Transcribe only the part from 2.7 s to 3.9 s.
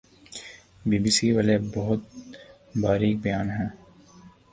باریک بین ہیں